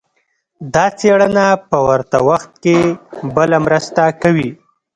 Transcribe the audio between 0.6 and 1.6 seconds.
دا څېړنه